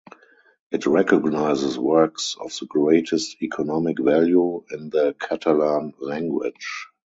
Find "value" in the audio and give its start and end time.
3.99-4.63